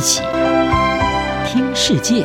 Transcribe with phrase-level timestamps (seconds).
[0.00, 0.22] 一起
[1.44, 2.24] 听世界，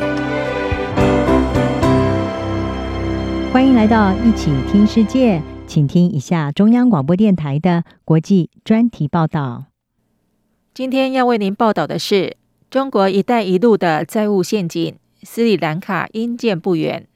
[3.52, 9.66] 欢迎来到一起听世界，请听一下中央广播电台的国际专题报道。
[10.72, 12.38] 今天要为您报道的是
[12.70, 17.06] 中国“一带一路”的债务陷阱，斯里兰卡因见不远。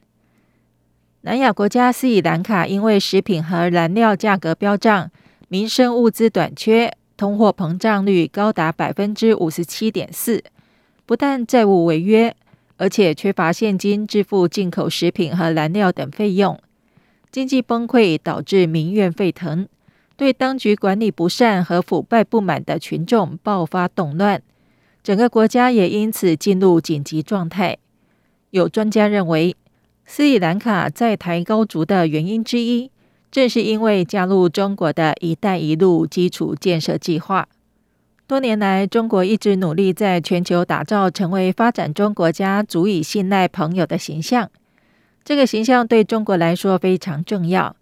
[1.21, 5.09] 南亚国家斯里兰卡因为食品和燃料价格飙涨，
[5.47, 6.95] 民生物资短缺。
[7.17, 10.43] 通货膨胀率高达百分之五十七点四，
[11.05, 12.35] 不但债务违约，
[12.77, 16.59] 而且缺乏现金支付进口食品和燃料等费用，
[17.31, 19.67] 经济崩溃导致民怨沸腾，
[20.15, 24.41] 对当局管理不善和腐败不满的群众爆发动乱，
[25.03, 27.77] 整个国家也因此进入紧急状态。
[28.51, 29.55] 有专家认为，
[30.05, 32.91] 斯里兰卡债台高筑的原因之一，
[33.31, 37.47] 正是因为加入中国的一带一路基础建设计划，
[38.31, 44.49] 多年来，中国一直努力在全球打造成为发展中国家足以信赖朋友的形象。
[45.25, 47.75] 这个形象对中国来说非常重要，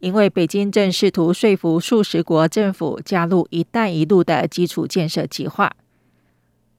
[0.00, 5.72] 因为北京正试图说服数十国政府加入一带一路的基础建设计划。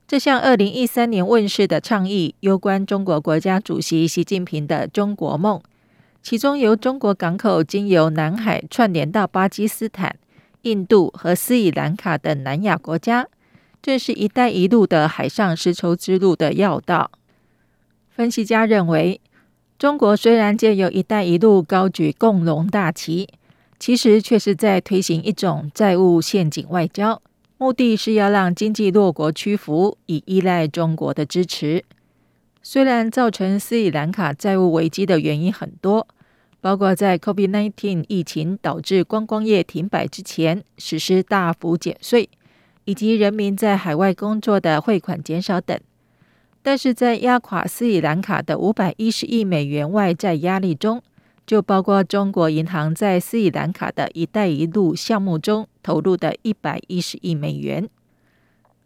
[0.07, 5.59] 这项二零一三年问世的倡议，攸关中国国家主席习近平的中国梦。
[6.21, 10.15] 其中，由中国港口经由南海串联到巴基斯坦、
[10.65, 13.27] 印度和斯里兰卡等南亚国家，
[13.83, 17.11] 这是一带一路的海上丝绸之路的要道。
[18.09, 19.21] 分析家认为，
[19.77, 23.29] 中国虽然借由一带一路高举共荣大旗，
[23.77, 27.21] 其实却是在推行一种债务陷阱外交，
[27.59, 31.85] 目的是要让经济弱国屈服，以依赖中国的支持。
[32.63, 36.07] 虽然造成斯里兰卡债务危机的原因很多。
[36.61, 42.29] 包括在 COVID-19 疫情导致观光业停摆之前，实施大幅减税，
[42.85, 45.79] 以及人民在海外工作的汇款减少等。
[46.63, 51.03] 但是在压垮斯里兰卡的五百一十亿美元外债压力中，
[51.45, 57.87] 就包括中国银行在斯里兰卡的一带一路项目中投入的一百一十亿美元。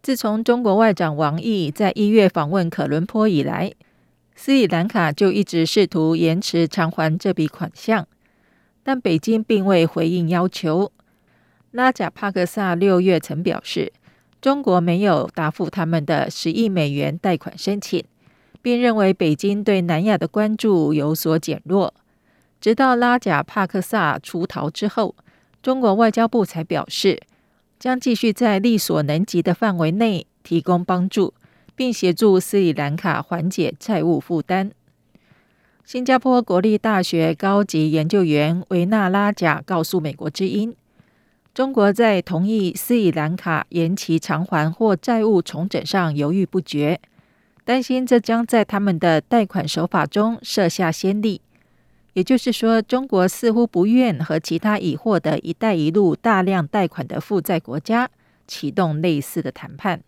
[0.01, 3.71] 自从中国外长王毅在一月访问可伦坡以来，
[4.41, 8.07] 斯里兰卡就一直试图延迟偿还这笔款项，
[8.83, 10.93] 但北京并未回应要求。
[11.71, 13.91] 拉贾帕克萨六月曾表示，
[14.41, 18.01] 中国没有答复他们的十亿美元贷款申请，
[18.61, 21.93] 并认为北京对南亚的关注有所减弱。
[22.61, 25.13] 直到拉贾帕克萨出逃之后，
[25.61, 27.21] 中国外交部才表示，
[27.77, 31.33] 将继续在力所能及的范围内提供帮助。
[31.79, 34.69] 并协助斯里兰卡缓解债务负担。
[35.85, 40.75] 新加坡国立大学高级研究员维纳拉贾告诉美国之音
[41.55, 46.99] ：“中国在同意斯里兰卡延期偿还或债务重整上犹豫不决，
[47.63, 51.39] 担心这将在他们的贷款手法中设下先例。
[52.11, 58.09] 也就是说，中国似乎不愿和其他已获得‘一带一路’大量贷款的负债国家
[58.45, 60.01] 启动类似的谈判。”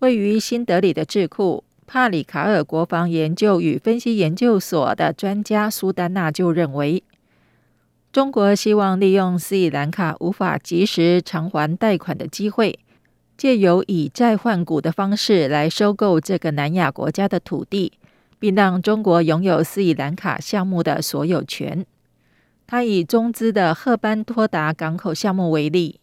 [0.00, 7.02] 位于新德里的智库帕里卡尔国防研究与分析研究所的专家苏丹娜就认为，
[8.12, 12.78] 中国希望利用斯里兰卡无法及时偿还贷款的机会，
[13.36, 17.94] 借由以债换股的方式来收购这个南亚国家的土地，
[18.38, 21.84] 并让中国拥有斯里兰卡项目的所有权。
[22.68, 25.98] 他以中资的赫班托达港口项目为例。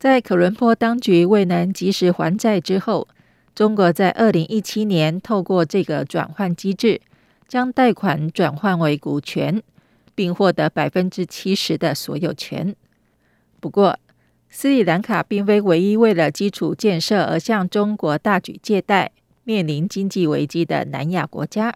[0.00, 3.06] 在可伦坡当局未能及时还债之后，
[3.54, 7.02] 中国在二零一七年透过这个转换机制，
[7.46, 9.62] 将贷款转换为股权，
[10.14, 12.74] 并获得百分之七十的所有权。
[13.60, 13.98] 不过，
[14.48, 19.12] 斯里兰卡并非唯一为了基础建设而向中国大举借贷、
[19.44, 21.74] 面临经济危机的南亚国家，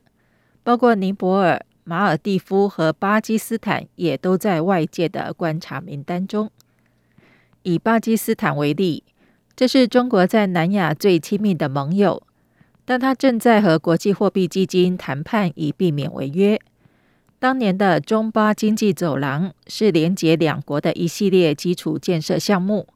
[0.62, 6.50] 包括尼泊尔、马尔蒂夫和巴基斯坦也都在外界的观察名单中。
[7.64, 9.02] 以巴基斯坦为例，
[9.56, 12.22] 这是中国在南亚最亲密的盟友，
[12.84, 16.60] 但他正在和国际货币基金谈判以避免违约。
[17.38, 22.86] 当年的中巴经济走廊是连接两国的一系列基础建设项目。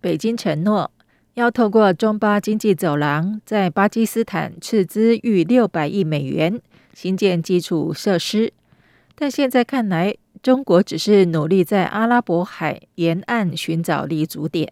[0.00, 0.90] 北京承诺
[1.34, 6.60] 要透过中巴经济走廊，在巴基斯坦斥资逾六百亿美元
[6.92, 8.52] 新建基础设施，
[9.14, 10.14] 但现在看来，
[10.44, 14.70] 中国只是努力在阿拉伯海沿岸寻找立足点。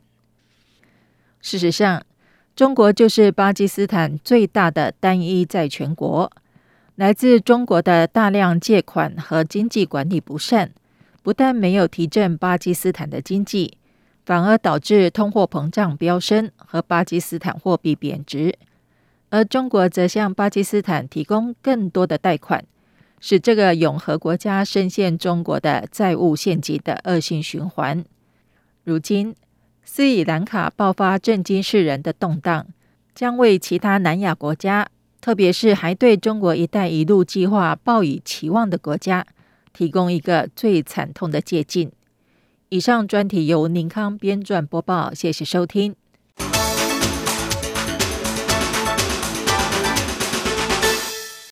[1.40, 2.04] 事实上，
[2.54, 6.30] 中国就是巴基斯坦最大的单一债权国。
[6.96, 10.72] 来自中国的大量借款和经济管理不善，
[11.22, 13.78] 不但没有提振巴基斯坦的经济，
[14.26, 18.54] 反而导致通货膨胀飙升和巴基斯坦货币贬值，
[19.30, 22.62] 而中国则向巴基斯坦提供更多的贷款，
[23.24, 28.04] 使这个永和国家深陷中国的债务陷阱的恶性循环。
[28.82, 29.32] 如今，
[29.84, 32.66] 斯里兰卡爆发震惊世人的动荡，
[33.14, 34.88] 将为其他南亚国家，
[35.20, 39.24] 特别是还对中国“一带一路”计划抱以期望的国家，
[39.72, 41.92] 提供一个最惨痛的借鉴。
[42.70, 45.94] 以上专题由宁康编撰播报，谢谢收听。